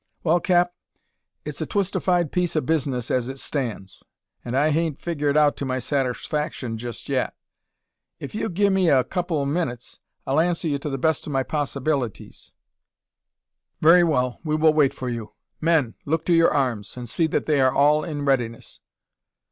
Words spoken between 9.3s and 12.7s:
o' minutes, I'll answer ye to the best o' my possibilities."